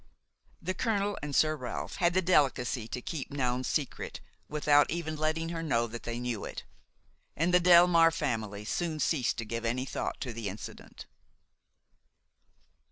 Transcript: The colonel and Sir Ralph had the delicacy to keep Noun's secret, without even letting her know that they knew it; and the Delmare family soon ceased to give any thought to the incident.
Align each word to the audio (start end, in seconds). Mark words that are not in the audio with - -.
The 0.59 0.73
colonel 0.73 1.15
and 1.21 1.35
Sir 1.35 1.55
Ralph 1.55 1.97
had 1.97 2.15
the 2.15 2.23
delicacy 2.23 2.87
to 2.87 3.03
keep 3.03 3.29
Noun's 3.29 3.67
secret, 3.67 4.19
without 4.49 4.89
even 4.89 5.15
letting 5.15 5.49
her 5.49 5.61
know 5.61 5.85
that 5.85 6.01
they 6.01 6.17
knew 6.19 6.43
it; 6.43 6.63
and 7.35 7.53
the 7.53 7.61
Delmare 7.61 8.11
family 8.11 8.65
soon 8.65 8.99
ceased 8.99 9.37
to 9.37 9.45
give 9.45 9.63
any 9.63 9.85
thought 9.85 10.19
to 10.21 10.33
the 10.33 10.49
incident. 10.49 11.05